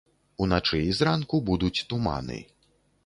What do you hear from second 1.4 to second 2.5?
будуць туманы.